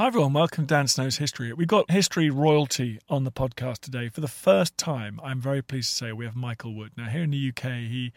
[0.00, 1.52] Hi everyone, welcome to Dan Snow's History.
[1.52, 4.08] We've got history royalty on the podcast today.
[4.08, 6.92] For the first time, I'm very pleased to say we have Michael Wood.
[6.96, 8.14] Now, here in the UK, he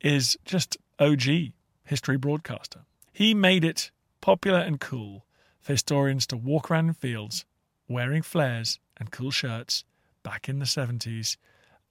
[0.00, 1.52] is just OG
[1.84, 2.80] history broadcaster.
[3.12, 5.24] He made it popular and cool
[5.60, 7.44] for historians to walk around in fields
[7.86, 9.84] wearing flares and cool shirts
[10.24, 11.36] back in the 70s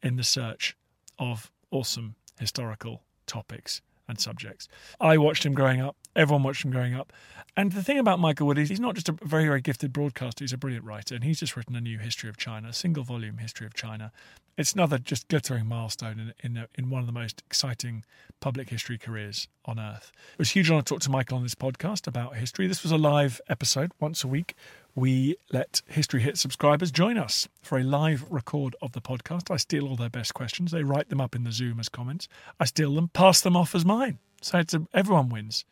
[0.03, 0.75] in the search
[1.17, 4.67] of awesome historical topics and subjects.
[4.99, 5.95] I watched him growing up.
[6.15, 7.13] Everyone watched him growing up.
[7.55, 10.43] And the thing about Michael Wood is he's not just a very, very gifted broadcaster,
[10.43, 11.15] he's a brilliant writer.
[11.15, 14.11] And he's just written a new history of China, a single volume history of China.
[14.57, 18.03] It's another just glittering milestone in, in, in one of the most exciting
[18.41, 20.11] public history careers on earth.
[20.33, 22.67] It was a huge honor to talk to Michael on this podcast about history.
[22.67, 24.55] This was a live episode once a week.
[24.95, 29.51] We let History Hit subscribers join us for a live record of the podcast.
[29.51, 30.71] I steal all their best questions.
[30.71, 32.27] They write them up in the Zoom as comments.
[32.59, 34.19] I steal them, pass them off as mine.
[34.41, 35.65] So it's a, everyone wins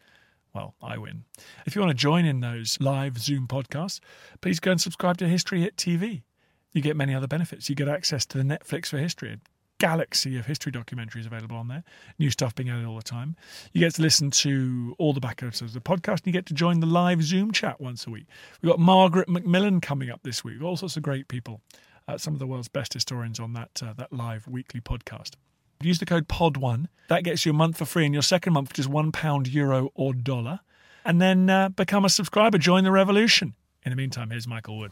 [0.58, 1.24] well, I win.
[1.68, 4.00] If you want to join in those live Zoom podcasts,
[4.42, 6.24] please go and subscribe to History Hit TV.
[6.72, 7.70] You get many other benefits.
[7.70, 9.38] You get access to the Netflix for History,
[9.80, 11.84] galaxy of history documentaries available on there,
[12.20, 13.36] new stuff being added all the time.
[13.74, 16.46] You get to listen to all the back episodes of the podcast, and you get
[16.48, 18.26] to join the live Zoom chat once a week.
[18.62, 21.62] We've got Margaret Macmillan coming up this week, all sorts of great people.
[22.08, 25.32] Uh, some of the world's best historians on that uh, that live weekly podcast.
[25.82, 26.88] Use the code POD1.
[27.10, 29.48] That gets you a month for free, and your second month which is one pound,
[29.48, 30.62] euro, or dollar.
[31.06, 32.58] And then uh, become a subscriber.
[32.58, 33.56] Join the revolution.
[33.86, 34.92] In the meantime, here's Michael Wood.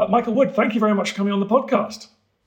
[0.00, 2.06] Uh, Michael Wood, thank you very much for coming on the podcast.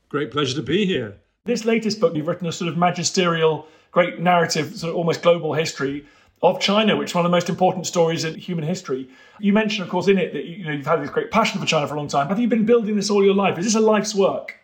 [0.10, 1.18] Great pleasure to be here.
[1.46, 5.54] This latest book, you've written a sort of magisterial, great narrative, sort of almost global
[5.54, 6.04] history
[6.42, 9.08] of China, which is one of the most important stories in human history.
[9.40, 11.68] You mentioned, of course, in it that you know you've had this great passion for
[11.68, 12.28] China for a long time.
[12.30, 13.60] Have you been building this all your life?
[13.60, 14.60] Is this a life's work?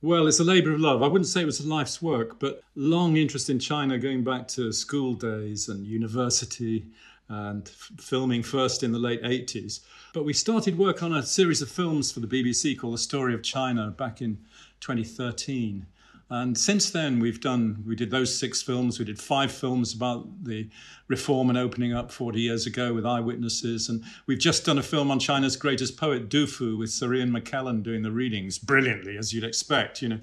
[0.00, 1.02] Well, it's a labour of love.
[1.02, 4.48] I wouldn't say it was a life's work, but long interest in China going back
[4.48, 6.86] to school days and university
[7.30, 9.80] and f- filming first in the late 80s.
[10.12, 13.32] But we started work on a series of films for the BBC called The Story
[13.32, 14.38] of China back in
[14.80, 15.86] 2013.
[16.32, 18.98] And since then, we've done, we did those six films.
[18.98, 20.68] We did five films about the
[21.08, 23.88] reform and opening up 40 years ago with eyewitnesses.
[23.88, 27.30] And we've just done a film on China's greatest poet, Du Fu, with Sir Ian
[27.30, 30.20] McKellen doing the readings brilliantly, as you'd expect, you know.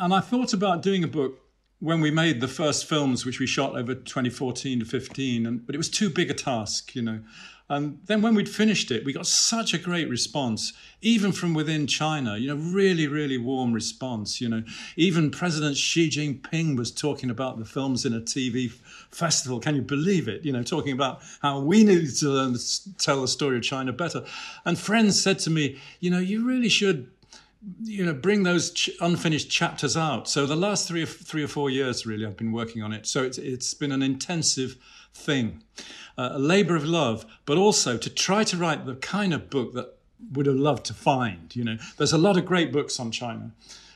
[0.00, 1.43] And I thought about doing a book
[1.84, 5.74] when we made the first films, which we shot over 2014 to 15, and, but
[5.74, 7.20] it was too big a task, you know.
[7.68, 10.72] And then when we'd finished it, we got such a great response,
[11.02, 14.40] even from within China, you know, really, really warm response.
[14.40, 14.62] You know,
[14.96, 18.70] even President Xi Jinping was talking about the films in a TV
[19.10, 19.60] festival.
[19.60, 20.42] Can you believe it?
[20.44, 23.92] You know, talking about how we needed to learn to tell the story of China
[23.92, 24.24] better.
[24.64, 27.10] And friends said to me, you know, you really should
[27.82, 31.48] you know bring those ch- unfinished chapters out so the last three or three or
[31.48, 34.76] four years really i've been working on it so it's it's been an intensive
[35.14, 35.62] thing
[36.16, 39.74] uh, a labor of love, but also to try to write the kind of book
[39.74, 39.94] that
[40.32, 41.54] would have loved to find.
[41.54, 43.50] You know, there's a lot of great books on China,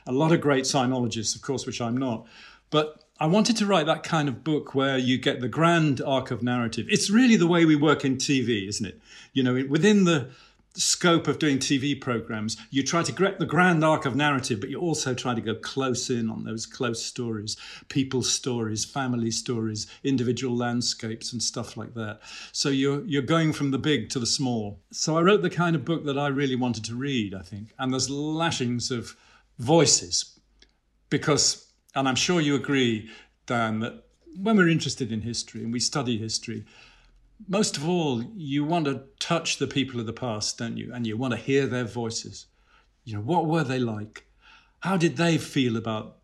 [0.06, 2.26] a lot of great sinologists, of course, which I'm not,
[2.70, 6.30] but I wanted to write that kind of book where you get the grand arc
[6.30, 6.86] of narrative.
[6.88, 9.00] It's really the way we work in TV, isn't it?
[9.32, 10.30] You know, within the
[10.78, 14.70] scope of doing TV programs, you try to get the grand arc of narrative, but
[14.70, 17.56] you also try to go close in on those close stories,
[17.88, 22.20] people's stories, family stories, individual landscapes, and stuff like that.
[22.52, 24.80] So you're you're going from the big to the small.
[24.92, 27.74] So I wrote the kind of book that I really wanted to read, I think,
[27.78, 29.16] and there's lashings of
[29.58, 30.38] voices,
[31.10, 33.10] because, and I'm sure you agree,
[33.46, 34.04] Dan, that
[34.40, 36.64] when we're interested in history and we study history,
[37.46, 40.92] most of all, you want to touch the people of the past, don't you?
[40.92, 42.46] And you want to hear their voices.
[43.04, 44.26] You know, what were they like?
[44.80, 46.16] How did they feel about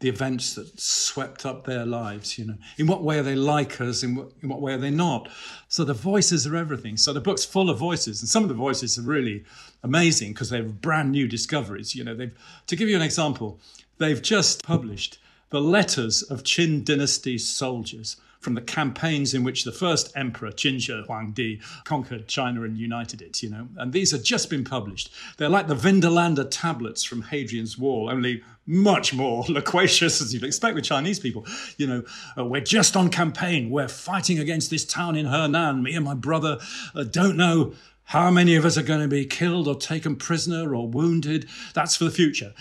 [0.00, 2.38] the events that swept up their lives?
[2.38, 4.02] You know, in what way are they like us?
[4.02, 5.28] In what, in what way are they not?
[5.68, 6.96] So the voices are everything.
[6.96, 9.44] So the book's full of voices, and some of the voices are really
[9.82, 11.94] amazing because they're brand new discoveries.
[11.94, 13.60] You know, they've to give you an example,
[13.98, 15.18] they've just published
[15.50, 20.80] the letters of Qin dynasty soldiers from the campaigns in which the first emperor, Qin
[20.80, 23.68] Shi Huangdi, conquered China and united it, you know.
[23.76, 25.10] And these have just been published.
[25.38, 30.74] They're like the Vindolanda tablets from Hadrian's Wall, only much more loquacious as you'd expect
[30.74, 31.46] with Chinese people.
[31.76, 32.02] You know,
[32.36, 33.70] uh, we're just on campaign.
[33.70, 35.82] We're fighting against this town in Henan.
[35.82, 36.58] Me and my brother
[36.94, 37.74] uh, don't know
[38.04, 41.48] how many of us are going to be killed or taken prisoner or wounded.
[41.74, 42.52] That's for the future.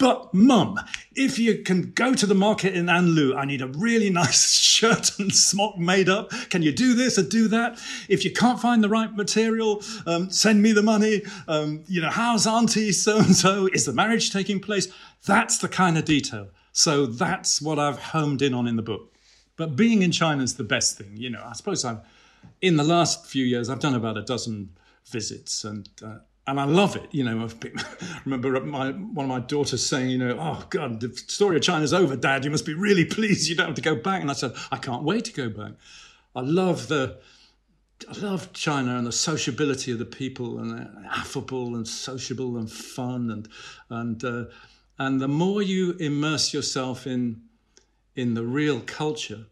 [0.00, 0.80] But, mum,
[1.14, 5.18] if you can go to the market in Anlu, I need a really nice shirt
[5.18, 6.30] and smock made up.
[6.48, 7.78] Can you do this or do that?
[8.08, 11.20] If you can't find the right material, um, send me the money.
[11.46, 13.66] Um, you know, how's auntie so and so?
[13.66, 14.88] Is the marriage taking place?
[15.26, 16.48] That's the kind of detail.
[16.72, 19.12] So that's what I've homed in on in the book.
[19.56, 21.14] But being in China is the best thing.
[21.18, 22.00] You know, I suppose I've,
[22.62, 24.70] in the last few years, I've done about a dozen
[25.10, 26.20] visits and uh,
[26.50, 27.08] and I love it.
[27.12, 31.00] You know, been, I remember my, one of my daughters saying, you know, oh God,
[31.00, 32.44] the story of China's over, Dad.
[32.44, 34.20] You must be really pleased you don't have to go back.
[34.20, 35.72] And I said, I can't wait to go back.
[36.34, 37.18] I love the,
[38.08, 43.30] I love China and the sociability of the people and affable and sociable and fun
[43.30, 43.48] and
[43.88, 44.44] and uh,
[44.98, 47.42] and the more you immerse yourself in
[48.16, 49.46] in the real culture,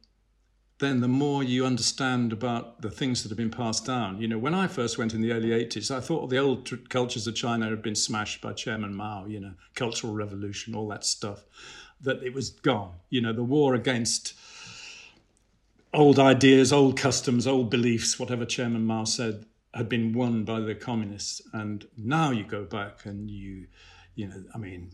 [0.78, 4.20] then the more you understand about the things that have been passed down.
[4.20, 6.76] You know, when I first went in the early 80s, I thought the old tr-
[6.88, 11.04] cultures of China had been smashed by Chairman Mao, you know, Cultural Revolution, all that
[11.04, 11.44] stuff,
[12.00, 12.92] that it was gone.
[13.10, 14.34] You know, the war against
[15.92, 20.74] old ideas, old customs, old beliefs, whatever Chairman Mao said, had been won by the
[20.74, 21.42] communists.
[21.52, 23.66] And now you go back and you,
[24.18, 24.90] you know, I mean,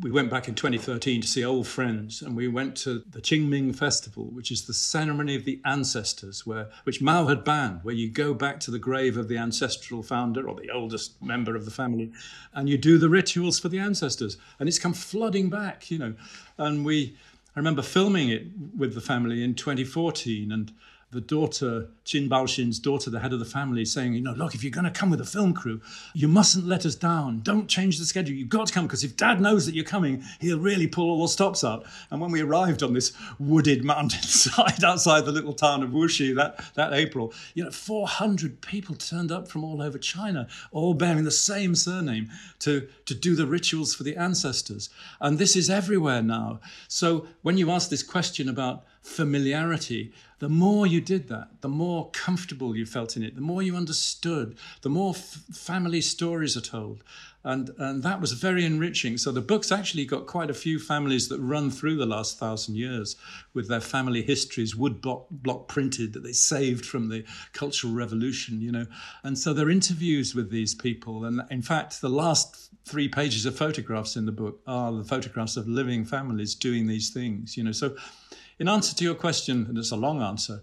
[0.00, 3.76] we went back in 2013 to see old friends and we went to the Qingming
[3.76, 8.10] Festival, which is the ceremony of the ancestors, where which Mao had banned, where you
[8.10, 11.70] go back to the grave of the ancestral founder or the oldest member of the
[11.70, 12.10] family
[12.52, 14.36] and you do the rituals for the ancestors.
[14.58, 16.14] And it's come flooding back, you know.
[16.58, 17.16] And we,
[17.54, 20.72] I remember filming it with the family in 2014 and
[21.12, 24.64] the daughter, Qin Baoxin's daughter, the head of the family, saying, you know, look, if
[24.64, 25.78] you're going to come with a film crew,
[26.14, 27.40] you mustn't let us down.
[27.40, 28.34] Don't change the schedule.
[28.34, 31.22] You've got to come because if dad knows that you're coming, he'll really pull all
[31.22, 31.84] the stops out.
[32.10, 36.64] And when we arrived on this wooded mountainside outside the little town of Wuxi that,
[36.76, 41.30] that April, you know, 400 people turned up from all over China, all bearing the
[41.30, 42.30] same surname
[42.60, 44.88] to, to do the rituals for the ancestors.
[45.20, 46.60] And this is everywhere now.
[46.88, 52.10] So when you ask this question about familiarity, the more you did that, the more
[52.10, 56.62] comfortable you felt in it, the more you understood, the more f- family stories are
[56.62, 57.02] told.
[57.44, 59.18] And, and that was very enriching.
[59.18, 62.76] So the book's actually got quite a few families that run through the last thousand
[62.76, 63.16] years
[63.52, 68.60] with their family histories, wood block, block printed that they saved from the Cultural Revolution,
[68.60, 68.86] you know.
[69.24, 71.24] And so there are interviews with these people.
[71.24, 75.56] And in fact, the last three pages of photographs in the book are the photographs
[75.56, 77.72] of living families doing these things, you know.
[77.72, 77.96] So
[78.58, 80.62] in answer to your question, and it's a long answer,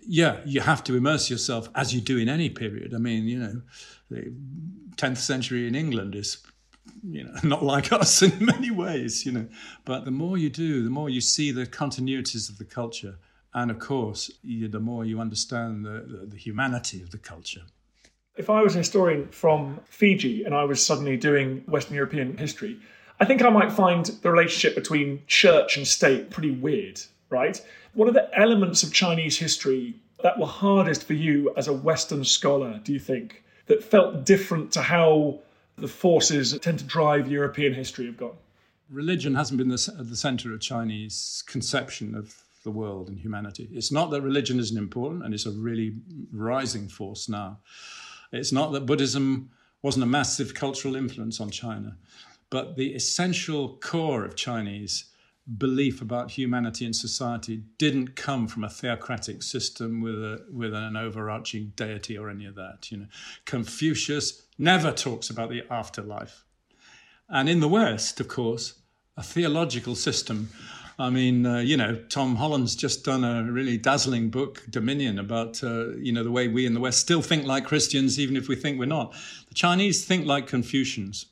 [0.00, 2.94] yeah, you have to immerse yourself as you do in any period.
[2.94, 3.62] I mean, you know,
[4.10, 4.32] the
[4.96, 6.38] 10th century in England is,
[7.02, 9.46] you know, not like us in many ways, you know.
[9.84, 13.16] But the more you do, the more you see the continuities of the culture.
[13.52, 17.62] And of course, you, the more you understand the, the, the humanity of the culture.
[18.36, 22.80] If I was a historian from Fiji and I was suddenly doing Western European history,
[23.20, 27.00] I think I might find the relationship between church and state pretty weird
[27.30, 27.64] right?
[27.94, 32.24] What are the elements of Chinese history that were hardest for you as a Western
[32.24, 35.38] scholar, do you think, that felt different to how
[35.78, 38.36] the forces that tend to drive European history have gone?
[38.90, 43.68] Religion hasn't been the, the center of Chinese conception of the world and humanity.
[43.72, 45.94] It's not that religion isn't important, and it's a really
[46.32, 47.58] rising force now.
[48.32, 49.50] It's not that Buddhism
[49.80, 51.96] wasn't a massive cultural influence on China,
[52.50, 55.06] but the essential core of Chinese
[55.58, 60.96] belief about humanity and society didn't come from a theocratic system with a with an
[60.96, 62.90] overarching deity or any of that.
[62.90, 63.06] You know,
[63.46, 66.44] Confucius never talks about the afterlife,
[67.28, 68.74] and in the West, of course,
[69.16, 70.50] a theological system.
[70.98, 75.64] I mean, uh, you know, Tom Holland's just done a really dazzling book, Dominion, about
[75.64, 78.48] uh, you know the way we in the West still think like Christians, even if
[78.48, 79.14] we think we're not.
[79.48, 81.26] The Chinese think like Confucians,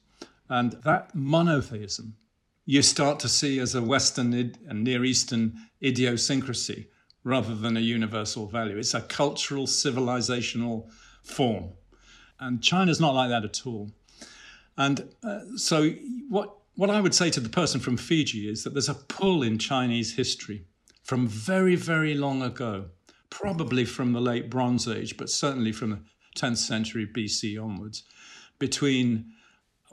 [0.48, 2.14] and that monotheism
[2.68, 4.34] you start to see as a Western
[4.68, 6.88] and Near Eastern idiosyncrasy
[7.24, 8.76] rather than a universal value.
[8.76, 10.90] It's a cultural, civilizational
[11.22, 11.70] form.
[12.38, 13.90] And China's not like that at all.
[14.76, 15.92] And uh, so,
[16.28, 19.42] what, what I would say to the person from Fiji is that there's a pull
[19.42, 20.66] in Chinese history
[21.02, 22.90] from very, very long ago,
[23.30, 26.00] probably from the late Bronze Age, but certainly from the
[26.36, 28.04] 10th century BC onwards,
[28.58, 29.32] between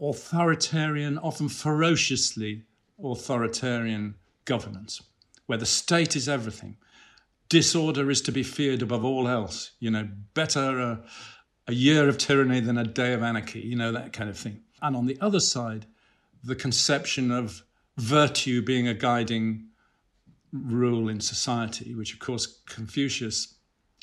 [0.01, 2.63] authoritarian, often ferociously
[3.03, 5.01] authoritarian governance,
[5.45, 6.77] where the state is everything,
[7.49, 9.71] disorder is to be feared above all else.
[9.79, 11.03] You know, better a,
[11.67, 14.61] a year of tyranny than a day of anarchy, you know, that kind of thing.
[14.81, 15.85] And on the other side,
[16.43, 17.63] the conception of
[17.97, 19.67] virtue being a guiding
[20.51, 23.55] rule in society, which of course Confucius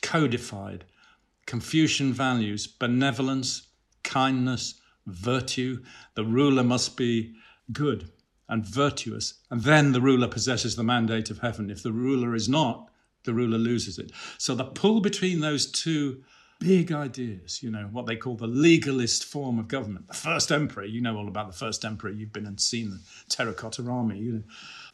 [0.02, 0.84] codified.
[1.46, 3.68] Confucian values benevolence,
[4.02, 5.82] kindness, virtue.
[6.14, 7.34] The ruler must be
[7.72, 8.10] good
[8.48, 11.70] and virtuous, and then the ruler possesses the mandate of heaven.
[11.70, 12.90] If the ruler is not,
[13.24, 14.12] the ruler loses it.
[14.38, 16.22] So the pull between those two
[16.58, 20.06] big ideas, you know, what they call the legalist form of government.
[20.08, 23.00] The first emperor, you know all about the first emperor, you've been and seen the
[23.28, 24.42] terracotta army, you know.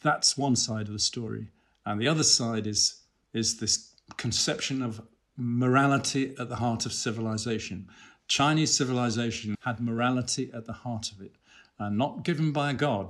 [0.01, 1.49] That's one side of the story.
[1.85, 3.01] And the other side is
[3.33, 5.01] is this conception of
[5.37, 7.87] morality at the heart of civilization.
[8.29, 11.33] Chinese civilization had morality at the heart of it,
[11.77, 13.09] and not given by a god,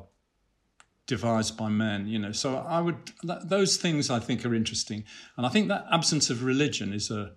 [1.05, 5.03] devised by men you know so i would those things i think are interesting
[5.38, 7.31] and i think that absence of religion is a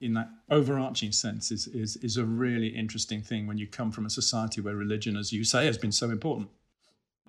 [0.00, 4.04] in that overarching sense is, is, is a really interesting thing when you come from
[4.04, 6.48] a society where religion, as you say, has been so important.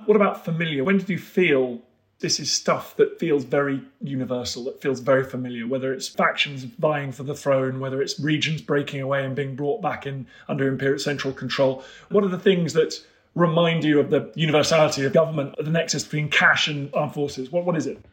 [0.05, 0.83] What about familiar?
[0.83, 1.81] When did you feel
[2.19, 7.11] this is stuff that feels very universal, that feels very familiar, whether it's factions vying
[7.11, 10.97] for the throne, whether it's regions breaking away and being brought back in under imperial
[10.97, 11.83] central control?
[12.09, 12.99] What are the things that
[13.35, 17.51] remind you of the universality of government, the nexus between cash and armed forces?
[17.51, 18.03] What, what is it?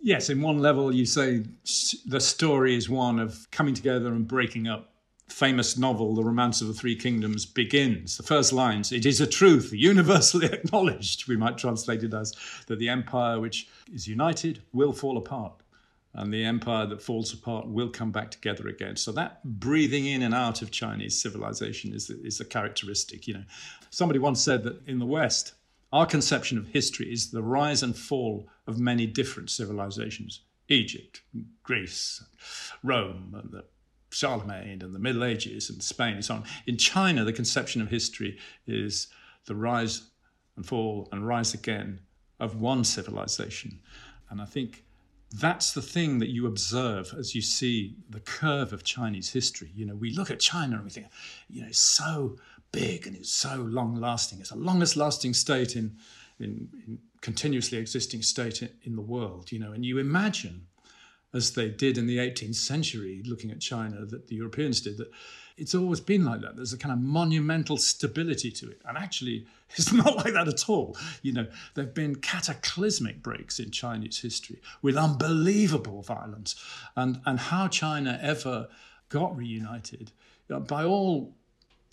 [0.00, 1.44] Yes, in one level, you say
[2.06, 4.91] the story is one of coming together and breaking up.
[5.28, 8.16] Famous novel, The Romance of the Three Kingdoms, begins.
[8.16, 12.34] The first lines It is a truth, universally acknowledged, we might translate it as,
[12.66, 15.54] that the empire which is united will fall apart
[16.14, 18.96] and the empire that falls apart will come back together again.
[18.96, 23.26] So that breathing in and out of Chinese civilization is, is a characteristic.
[23.26, 23.44] You know,
[23.90, 25.54] somebody once said that in the West,
[25.92, 31.20] our conception of history is the rise and fall of many different civilizations Egypt,
[31.62, 32.22] Greece,
[32.82, 33.64] Rome, and the
[34.12, 36.44] Charlemagne, and the Middle Ages, and Spain, and so on.
[36.66, 39.08] In China, the conception of history is
[39.46, 40.10] the rise
[40.56, 42.00] and fall and rise again
[42.38, 43.80] of one civilization.
[44.30, 44.84] And I think
[45.32, 49.70] that's the thing that you observe as you see the curve of Chinese history.
[49.74, 51.06] You know, we look at China and we think,
[51.48, 52.36] you know, it's so
[52.70, 54.40] big and it's so long lasting.
[54.40, 55.96] It's the longest lasting state in,
[56.38, 60.66] in, in continuously existing state in, in the world, you know, and you imagine
[61.34, 65.10] as they did in the 18th century, looking at China, that the Europeans did, that
[65.56, 66.56] it's always been like that.
[66.56, 68.80] There's a kind of monumental stability to it.
[68.86, 69.46] And actually,
[69.76, 70.96] it's not like that at all.
[71.22, 76.54] You know, there have been cataclysmic breaks in Chinese history with unbelievable violence.
[76.96, 78.68] And, and how China ever
[79.08, 80.12] got reunited,
[80.50, 81.34] uh, by all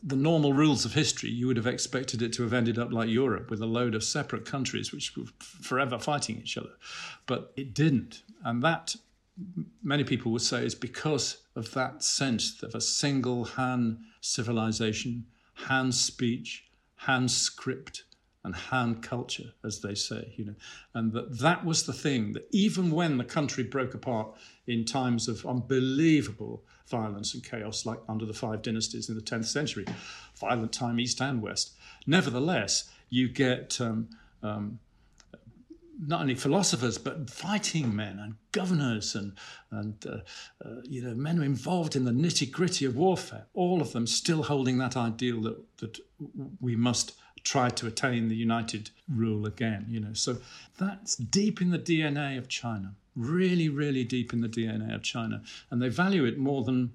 [0.02, 3.10] the normal rules of history, you would have expected it to have ended up like
[3.10, 6.72] Europe with a load of separate countries which were forever fighting each other.
[7.26, 8.24] But it didn't.
[8.44, 8.96] And that,
[9.84, 15.92] many people would say, is because of that sense of a single Han civilization, Han
[15.92, 18.04] speech, Han script,
[18.44, 20.56] and Han culture, as they say, you know,
[20.94, 24.34] and that that was the thing that even when the country broke apart
[24.66, 29.46] in times of unbelievable violence and chaos, like under the five dynasties in the 10th
[29.46, 29.86] century,
[30.40, 31.76] violent time east and west.
[32.08, 34.10] Nevertheless, you get um,
[34.42, 34.80] um,
[36.06, 39.34] not only philosophers but fighting men and governors and
[39.72, 40.20] and uh,
[40.66, 43.46] uh, you know men involved in the nitty gritty of warfare.
[43.54, 46.00] All of them still holding that ideal that that
[46.60, 47.14] we must
[47.44, 49.86] try to attain the united rule again.
[49.90, 50.38] You know, so
[50.78, 55.44] that's deep in the DNA of China really, really deep in the DNA of China.
[55.70, 56.92] And they value it more than,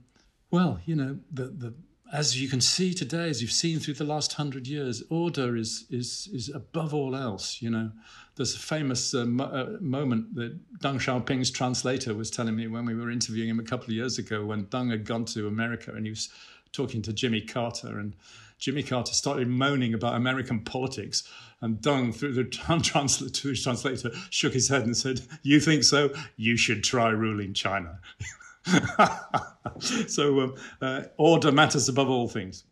[0.50, 1.74] well, you know, the, the,
[2.14, 5.84] as you can see today, as you've seen through the last hundred years, order is,
[5.90, 7.60] is, is above all else.
[7.60, 7.90] You know,
[8.36, 12.94] there's a famous uh, uh, moment that Deng Xiaoping's translator was telling me when we
[12.94, 16.06] were interviewing him a couple of years ago when Deng had gone to America and
[16.06, 16.28] he was
[16.70, 18.14] talking to Jimmy Carter and
[18.60, 21.28] Jimmy Carter started moaning about American politics,
[21.60, 22.44] and Deng, through the
[23.54, 26.10] translator, shook his head and said, "You think so?
[26.36, 27.98] You should try ruling China."
[30.06, 32.64] so um, uh, order matters above all things.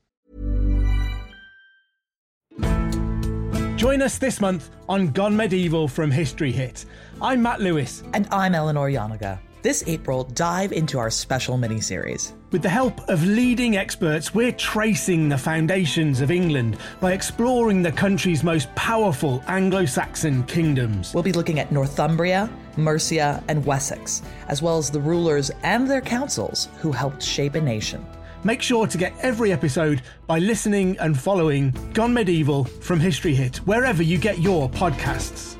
[3.76, 6.84] Join us this month on Gone Medieval from History Hit.
[7.20, 8.04] I'm Matt Lewis.
[8.14, 9.40] And I'm Eleanor Janega.
[9.62, 12.32] This April, dive into our special mini-series.
[12.50, 17.92] With the help of leading experts, we're tracing the foundations of England by exploring the
[17.92, 21.14] country's most powerful Anglo Saxon kingdoms.
[21.14, 26.00] We'll be looking at Northumbria, Mercia, and Wessex, as well as the rulers and their
[26.00, 28.04] councils who helped shape a nation.
[28.44, 33.58] Make sure to get every episode by listening and following Gone Medieval from History Hit,
[33.58, 35.56] wherever you get your podcasts.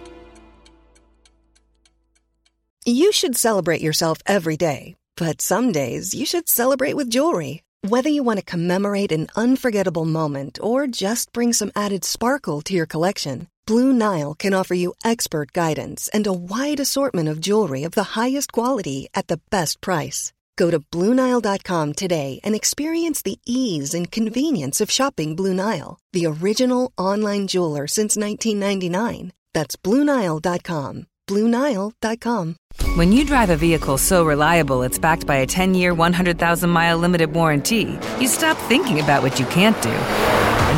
[2.85, 7.63] You should celebrate yourself every day, but some days you should celebrate with jewelry.
[7.87, 12.75] Whether you want to commemorate an unforgettable moment or just bring some added sparkle to
[12.75, 17.85] your collection, Blue Nile can offer you expert guidance and a wide assortment of jewelry
[17.85, 20.33] of the highest quality at the best price.
[20.57, 26.27] Go to BlueNile.com today and experience the ease and convenience of shopping Blue Nile, the
[26.27, 29.33] original online jeweler since 1999.
[29.55, 31.07] That's BlueNile.com.
[31.29, 32.57] BlueNile.com.
[32.97, 36.99] When you drive a vehicle so reliable it's backed by a 10 year, 100,000 mile
[36.99, 40.52] limited warranty, you stop thinking about what you can't do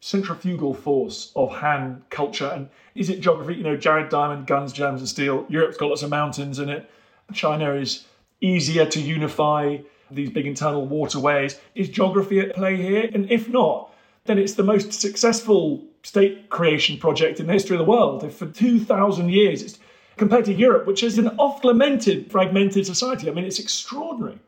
[0.00, 3.54] Centrifugal force of Han culture and is it geography?
[3.54, 5.46] You know, Jared Diamond, guns, germs, and steel.
[5.48, 6.90] Europe's got lots of mountains in it.
[7.32, 8.06] China is
[8.40, 9.78] easier to unify
[10.10, 11.60] these big internal waterways.
[11.74, 13.10] Is geography at play here?
[13.12, 13.92] And if not,
[14.24, 18.24] then it's the most successful state creation project in the history of the world.
[18.24, 19.78] If for 2,000 years, it's,
[20.16, 24.38] compared to Europe, which is an oft lamented, fragmented society, I mean, it's extraordinary.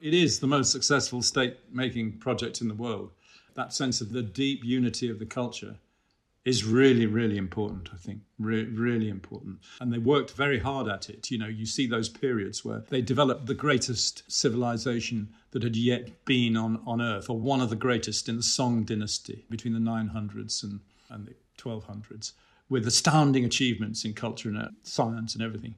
[0.00, 3.10] It is the most successful state making project in the world.
[3.54, 5.76] That sense of the deep unity of the culture
[6.44, 8.20] is really, really important, I think.
[8.38, 9.58] Re- really important.
[9.80, 11.30] And they worked very hard at it.
[11.30, 16.24] You know, you see those periods where they developed the greatest civilization that had yet
[16.24, 19.80] been on, on Earth, or one of the greatest in the Song dynasty between the
[19.80, 20.80] 900s and,
[21.10, 22.32] and the 1200s,
[22.70, 25.74] with astounding achievements in culture and uh, science and everything.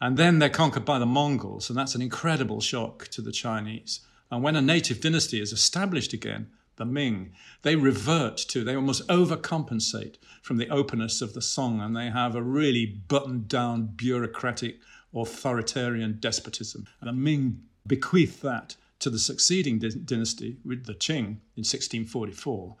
[0.00, 4.00] And then they're conquered by the Mongols, and that's an incredible shock to the Chinese.
[4.30, 9.06] And when a native dynasty is established again, the Ming, they revert to, they almost
[9.08, 14.78] overcompensate from the openness of the Song, and they have a really buttoned down, bureaucratic,
[15.14, 16.86] authoritarian despotism.
[17.00, 22.76] And the Ming bequeath that to the succeeding dynasty with the Qing in 1644,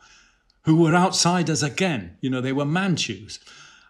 [0.62, 2.16] who were outsiders again.
[2.20, 3.38] You know, they were Manchus.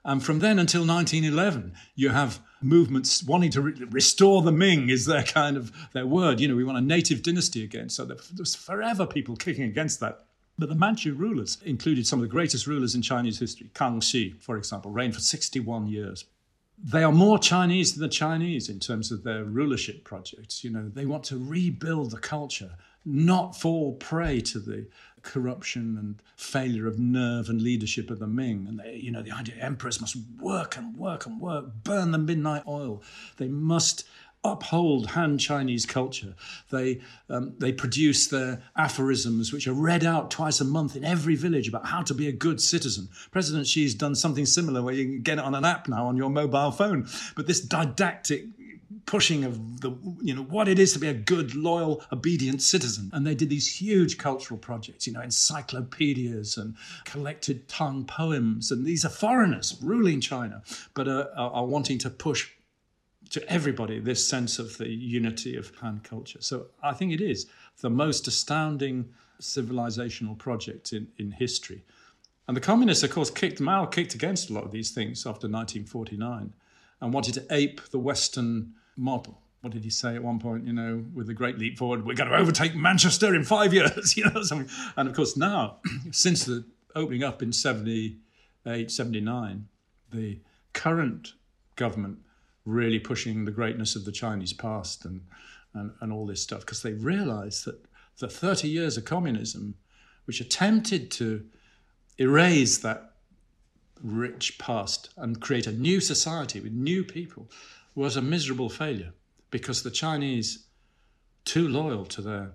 [0.06, 5.04] And from then until 1911, you have movements wanting to re- restore the Ming is
[5.04, 6.38] their kind of their word.
[6.38, 7.88] You know, we want a native dynasty again.
[7.88, 10.26] So there's forever people kicking against that.
[10.56, 13.68] But the Manchu rulers included some of the greatest rulers in Chinese history.
[13.74, 16.24] Kangxi, for example, reigned for 61 years.
[16.78, 20.62] They are more Chinese than the Chinese in terms of their rulership projects.
[20.62, 24.88] You know, they want to rebuild the culture, not fall prey to the
[25.22, 28.66] corruption and failure of nerve and leadership of the Ming.
[28.68, 32.18] And they, you know, the idea emperors must work and work and work, burn the
[32.18, 33.02] midnight oil.
[33.36, 34.04] They must
[34.44, 36.34] uphold Han Chinese culture.
[36.70, 41.34] They um, they produce their aphorisms, which are read out twice a month in every
[41.34, 43.08] village about how to be a good citizen.
[43.30, 46.16] President Xi's done something similar, where you can get it on an app now on
[46.16, 47.08] your mobile phone.
[47.34, 48.44] But this didactic
[49.04, 53.10] pushing of the you know what it is to be a good loyal obedient citizen.
[53.12, 58.70] And they did these huge cultural projects you know encyclopedias and collected Tang poems.
[58.70, 60.62] And these are foreigners ruling china
[60.94, 62.50] but are, are wanting to push
[63.30, 66.40] to everybody this sense of the unity of han culture.
[66.40, 67.46] So i think it is
[67.80, 71.84] the most astounding civilizational project in, in history.
[72.48, 75.48] And the communists of course kicked mao kicked against a lot of these things after
[75.48, 76.52] 1949
[77.00, 79.40] and wanted to ape the western model.
[79.60, 80.66] What did he say at one point?
[80.66, 84.16] You know, with a great leap forward, we're going to overtake Manchester in five years.
[84.16, 84.70] You know, something.
[84.96, 85.78] And of course, now,
[86.10, 89.68] since the opening up in 78, 79,
[90.12, 90.38] the
[90.72, 91.32] current
[91.74, 92.18] government
[92.64, 95.20] really pushing the greatness of the Chinese past and,
[95.74, 97.84] and, and all this stuff because they realized that
[98.18, 99.74] the 30 years of communism,
[100.24, 101.44] which attempted to
[102.18, 103.15] erase that
[104.02, 107.48] rich past and create a new society with new people,
[107.94, 109.12] was a miserable failure
[109.50, 110.66] because the Chinese,
[111.44, 112.52] too loyal to their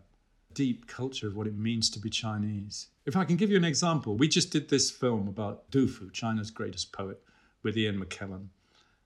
[0.54, 2.88] deep culture of what it means to be Chinese.
[3.06, 6.10] If I can give you an example, we just did this film about Du Fu,
[6.12, 7.22] China's greatest poet,
[7.64, 8.48] with Ian McKellen.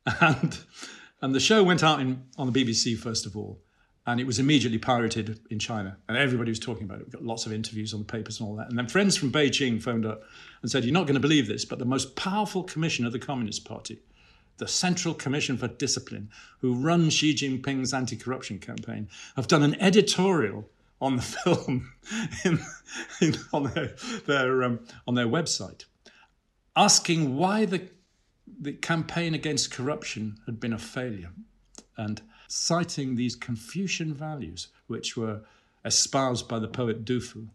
[0.21, 0.59] And,
[1.21, 3.59] and the show went out in, on the BBC, first of all,
[4.07, 5.97] and it was immediately pirated in China.
[6.07, 7.05] And everybody was talking about it.
[7.07, 8.69] We got lots of interviews on the papers and all that.
[8.69, 10.21] And then friends from Beijing phoned up
[10.61, 13.19] and said, You're not going to believe this, but the most powerful commission of the
[13.19, 13.99] Communist Party
[14.57, 19.79] the Central Commission for Discipline, who run Xi Jinping's anti corruption campaign, have done an
[19.81, 20.69] editorial
[21.01, 21.91] on the film
[22.43, 22.59] in,
[23.21, 25.85] in, on their, their um, on their website,
[26.75, 27.89] asking why the,
[28.59, 31.31] the campaign against corruption had been a failure
[31.97, 32.21] and
[32.55, 35.41] citing these Confucian values, which were
[35.83, 37.49] espoused by the poet Du Fu,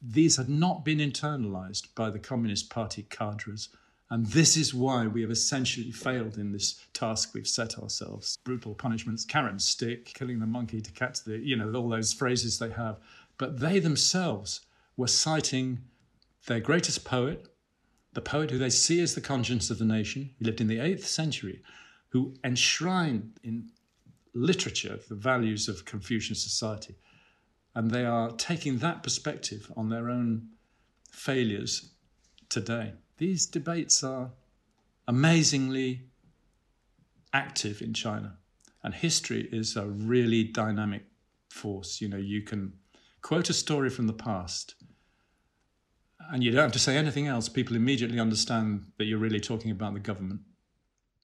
[0.00, 3.70] these had not been internalized by the Communist Party cadres.
[4.08, 8.38] And this is why we have essentially failed in this task we've set ourselves.
[8.44, 12.58] Brutal punishments, carrot stick, killing the monkey to catch the, you know, all those phrases
[12.58, 12.98] they have.
[13.36, 14.60] But they themselves
[14.96, 15.80] were citing
[16.46, 17.48] their greatest poet,
[18.12, 20.30] the poet who they see as the conscience of the nation.
[20.38, 21.62] who lived in the 8th century,
[22.08, 23.70] who enshrined in
[24.34, 26.96] literature the values of Confucian society.
[27.74, 30.48] And they are taking that perspective on their own
[31.12, 31.90] failures
[32.48, 32.94] today.
[33.18, 34.30] These debates are
[35.06, 36.02] amazingly
[37.32, 38.38] active in China.
[38.82, 41.04] And history is a really dynamic
[41.48, 42.00] force.
[42.00, 42.72] You know, you can
[43.22, 44.74] quote a story from the past
[46.32, 47.48] and you don't have to say anything else.
[47.48, 50.40] People immediately understand that you're really talking about the government.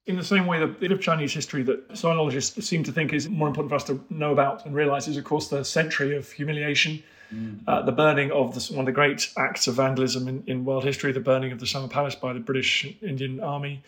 [0.07, 3.27] In the same way, the bit of Chinese history that sinologists seem to think is
[3.27, 6.31] more important for us to know about and realize is, of course, the century of
[6.31, 7.59] humiliation, mm.
[7.67, 10.85] uh, the burning of the, one of the great acts of vandalism in, in world
[10.85, 13.83] history, the burning of the Summer Palace by the British Indian Army.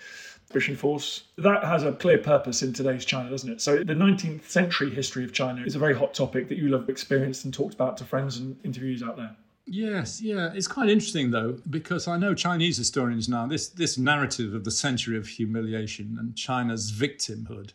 [0.52, 1.24] British force.
[1.38, 3.62] That has a clear purpose in today's China, doesn't it?
[3.62, 6.90] So the 19th century history of China is a very hot topic that you'll have
[6.90, 9.36] experienced and talked about to friends and interviews out there.
[9.72, 13.46] Yes, yeah, it's quite interesting though because I know Chinese historians now.
[13.46, 17.74] This this narrative of the century of humiliation and China's victimhood.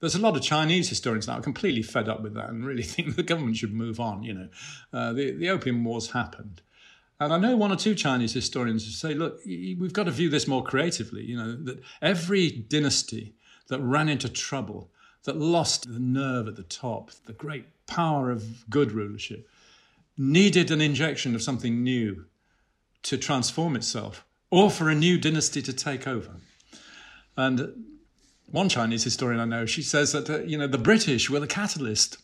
[0.00, 3.16] There's a lot of Chinese historians now completely fed up with that and really think
[3.16, 4.22] the government should move on.
[4.22, 4.48] You know,
[4.94, 6.62] uh, the the Opium Wars happened,
[7.20, 10.30] and I know one or two Chinese historians who say, look, we've got to view
[10.30, 11.24] this more creatively.
[11.24, 13.34] You know, that every dynasty
[13.68, 14.90] that ran into trouble,
[15.24, 19.46] that lost the nerve at the top, the great power of good rulership
[20.16, 22.26] needed an injection of something new
[23.02, 26.36] to transform itself or for a new dynasty to take over.
[27.36, 27.84] And
[28.46, 31.46] one Chinese historian I know, she says that, uh, you know, the British were the
[31.46, 32.18] catalyst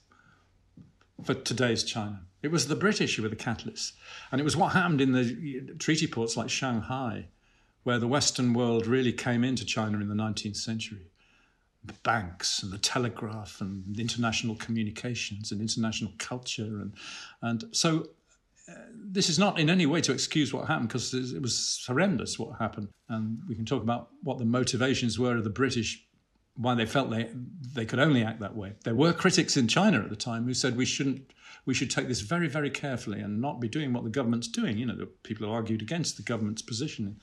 [1.25, 2.23] for today's China.
[2.43, 3.95] It was the British who were the catalyst.
[4.31, 7.27] And it was what happened in the treaty ports like Shanghai,
[7.83, 11.10] where the Western world really came into China in the 19th century
[11.85, 16.93] the banks and the telegraph and international communications and international culture and
[17.43, 18.07] and so
[18.71, 22.39] uh, this is not in any way to excuse what happened because it was horrendous
[22.39, 22.89] what happened.
[23.09, 26.05] And we can talk about what the motivations were of the British
[26.57, 27.31] why they felt they
[27.75, 28.75] they could only act that way.
[28.85, 31.33] There were critics in China at the time who said we shouldn't
[31.65, 34.77] we should take this very very carefully and not be doing what the government's doing.
[34.77, 37.17] You know the people who argued against the government's positioning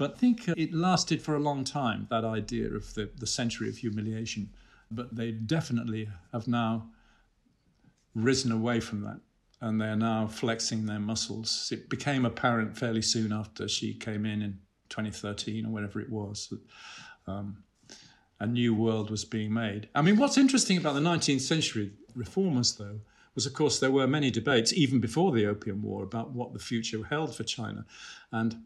[0.00, 3.68] but think uh, it lasted for a long time, that idea of the, the century
[3.68, 4.48] of humiliation.
[4.90, 6.88] But they definitely have now
[8.14, 9.20] risen away from that
[9.60, 11.68] and they're now flexing their muscles.
[11.70, 14.58] It became apparent fairly soon after Xi came in in
[14.88, 16.60] 2013 or whatever it was that
[17.30, 17.62] um,
[18.40, 19.90] a new world was being made.
[19.94, 23.00] I mean, what's interesting about the 19th century reformers, though,
[23.34, 26.58] was of course there were many debates even before the Opium War about what the
[26.58, 27.84] future held for China.
[28.32, 28.56] And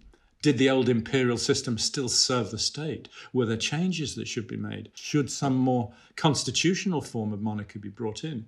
[0.44, 3.08] did the old imperial system still serve the state?
[3.32, 4.90] Were there changes that should be made?
[4.92, 8.44] Should some more constitutional form of monarchy be brought in?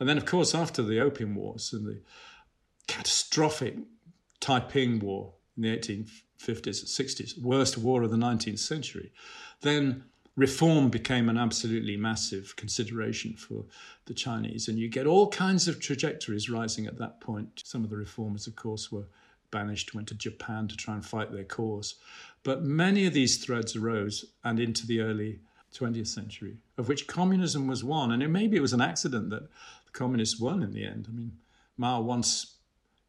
[0.00, 2.00] And then, of course, after the Opium Wars and the
[2.86, 3.76] catastrophic
[4.40, 6.08] Taiping War in the 1850s,
[6.40, 9.12] and 60s, worst war of the 19th century,
[9.60, 13.66] then reform became an absolutely massive consideration for
[14.06, 14.66] the Chinese.
[14.66, 17.64] And you get all kinds of trajectories rising at that point.
[17.66, 19.08] Some of the reformers, of course, were
[19.50, 21.96] banished, went to Japan to try and fight their cause.
[22.42, 25.40] But many of these threads arose and into the early
[25.74, 28.12] 20th century, of which communism was one.
[28.12, 31.06] And it, maybe it was an accident that the communists won in the end.
[31.08, 31.32] I mean,
[31.76, 32.54] Mao once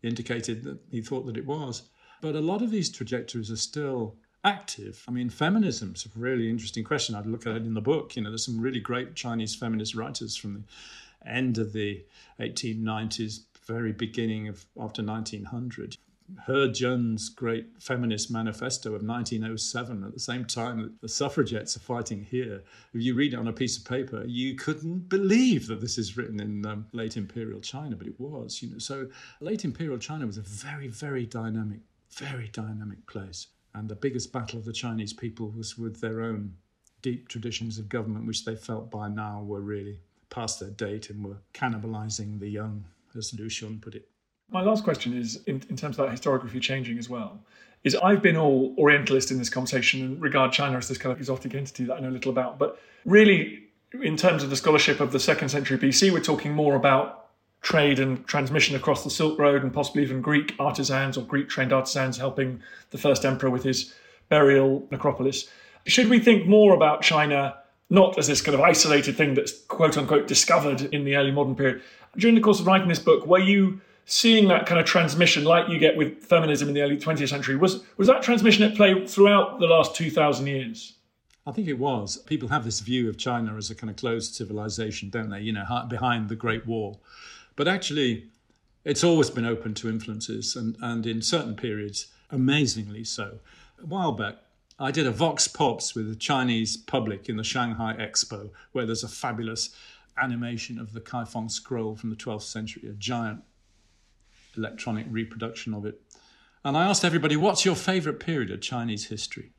[0.04, 1.84] indicated that he thought that it was.
[2.22, 5.04] But a lot of these trajectories are still active.
[5.08, 7.16] I mean, feminism's a really interesting question.
[7.16, 8.16] I'd look at it in the book.
[8.16, 12.04] You know, there's some really great Chinese feminist writers from the end of the
[12.40, 15.98] 1890s, very beginning of after 1900.
[16.46, 21.82] He Zhen's great feminist manifesto of 1907, at the same time that the suffragettes are
[21.82, 22.64] fighting here,
[22.94, 26.18] if you read it on a piece of paper, you couldn't believe that this is
[26.18, 28.62] written in um, late imperial China, but it was.
[28.62, 29.08] You know, so
[29.40, 31.80] late imperial China was a very, very dynamic,
[32.12, 36.56] very dynamic place, and the biggest battle of the Chinese people was with their own
[37.02, 41.24] deep traditions of government, which they felt by now were really past their date and
[41.24, 42.86] were cannibalizing the young,
[43.18, 44.10] as Lu Xun put it.
[44.52, 47.40] My last question is in, in terms of that historiography changing as well.
[47.84, 51.20] Is I've been all Orientalist in this conversation and regard China as this kind of
[51.20, 52.60] exotic entity that I know little about.
[52.60, 53.64] But really,
[54.04, 57.28] in terms of the scholarship of the second century BC, we're talking more about
[57.62, 61.72] trade and transmission across the Silk Road and possibly even Greek artisans or Greek trained
[61.72, 63.94] artisans helping the first emperor with his
[64.28, 65.50] burial necropolis.
[65.86, 67.56] Should we think more about China
[67.90, 71.56] not as this kind of isolated thing that's quote unquote discovered in the early modern
[71.56, 71.82] period.
[72.18, 75.70] During the course of writing this book, were you seeing that kind of transmission like
[75.70, 77.56] you get with feminism in the early 20th century?
[77.56, 80.96] Was, was that transmission at play throughout the last 2,000 years?
[81.46, 82.18] I think it was.
[82.18, 85.42] People have this view of China as a kind of closed civilization, don't they?
[85.42, 87.02] You know, behind the Great Wall.
[87.56, 88.26] But actually,
[88.84, 93.38] it's always been open to influences, and, and in certain periods, amazingly so.
[93.82, 94.38] A while back,
[94.80, 99.04] I did a Vox Pops with the Chinese public in the Shanghai Expo, where there's
[99.04, 99.70] a fabulous
[100.18, 103.44] animation of the Kaifeng scroll from the 12th century, a giant
[104.58, 106.02] electronic reproduction of it.
[106.64, 109.52] And I asked everybody, what's your favorite period of Chinese history?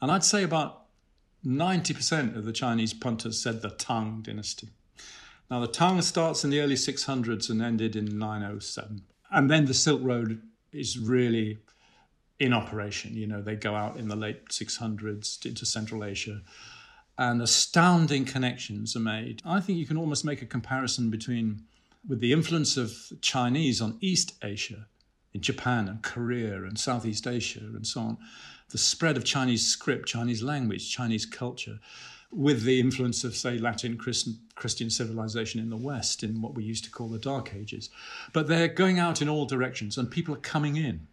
[0.00, 0.84] And I'd say about
[1.44, 4.68] 90% of the Chinese punters said the Tang dynasty.
[5.50, 9.02] Now, the Tang starts in the early 600s and ended in 907.
[9.30, 11.58] And then the Silk Road is really
[12.38, 13.16] in operation.
[13.16, 16.42] You know, they go out in the late 600s into Central Asia,
[17.18, 19.40] and astounding connections are made.
[19.44, 21.62] I think you can almost make a comparison between
[22.08, 24.86] with the influence of Chinese on East Asia,
[25.34, 28.18] in Japan and Korea and Southeast Asia and so on
[28.70, 31.78] the spread of Chinese script, Chinese language, Chinese culture,
[32.32, 36.64] with the influence of, say, Latin Christian, Christian civilization in the West, in what we
[36.64, 37.90] used to call the Dark Ages.
[38.32, 41.06] But they're going out in all directions, and people are coming in.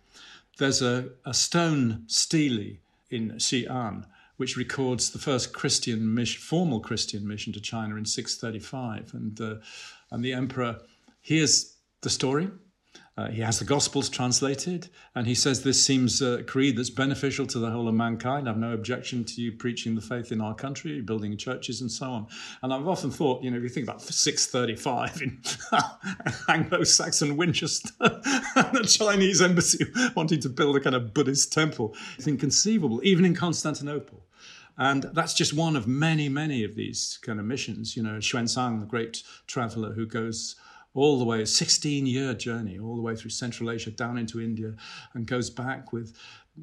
[0.57, 2.77] There's a, a stone stele
[3.11, 4.05] in Xi'an
[4.37, 9.61] which records the first Christian mission, formal Christian mission to China in 635, and the
[10.13, 10.79] and the emperor
[11.19, 12.49] hears the story
[13.15, 17.45] uh, he has the Gospels translated, and he says this seems a creed that's beneficial
[17.45, 18.49] to the whole of mankind.
[18.49, 22.07] I've no objection to you preaching the faith in our country, building churches, and so
[22.07, 22.27] on.
[22.63, 25.39] And I've often thought, you know, if you think about 635 in
[26.49, 28.11] Anglo-Saxon Winchester, and
[28.73, 33.35] the Chinese embassy wanting to build a kind of Buddhist temple, it's inconceivable, even in
[33.35, 34.22] Constantinople.
[34.77, 37.95] And that's just one of many, many of these kind of missions.
[37.95, 40.55] You know, Xuanzang, the great traveler who goes
[40.95, 44.41] all the way, a 16 year journey, all the way through Central Asia down into
[44.41, 44.75] India,
[45.13, 46.15] and goes back with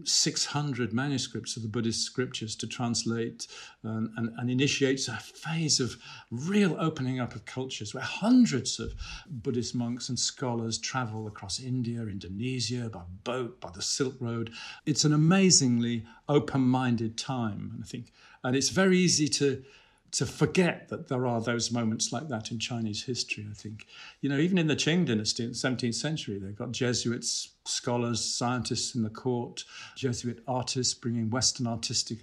[0.05, 3.49] 600 manuscripts of the Buddhist scriptures to translate
[3.85, 5.97] uh, and, and, and, initiates a phase of
[6.31, 8.95] real opening up of cultures where hundreds of
[9.29, 14.53] Buddhist monks and scholars travel across India, Indonesia, by boat, by the Silk Road.
[14.87, 18.13] It's an amazingly open minded time, I think.
[18.45, 19.63] And it's very easy to
[20.13, 23.87] to forget that there are those moments like that in Chinese history, I think.
[24.21, 28.25] You know, even in the Qing dynasty in the 17th century, they've got Jesuits, scholars,
[28.25, 29.65] scientists in the court,
[29.97, 32.19] Jesuit artists bringing Western artistic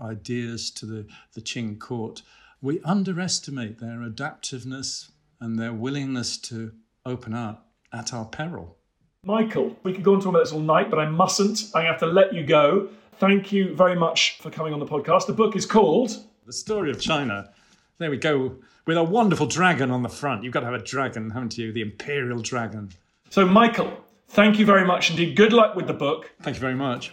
[0.00, 2.22] ideas to the, the Qing court.
[2.60, 6.72] We underestimate their adaptiveness and their willingness to
[7.04, 8.76] open up at our peril.
[9.24, 11.70] Michael, we could go on talking about this all night, but I mustn't.
[11.74, 12.88] I have to let you go.
[13.18, 15.26] Thank you very much for coming on the podcast.
[15.26, 17.50] The book is called the story of China.
[17.98, 18.56] There we go.
[18.86, 20.42] With a wonderful dragon on the front.
[20.42, 21.72] You've got to have a dragon, haven't you?
[21.72, 22.90] The imperial dragon.
[23.30, 23.96] So, Michael,
[24.28, 25.36] thank you very much indeed.
[25.36, 26.32] Good luck with the book.
[26.42, 27.12] Thank you very much.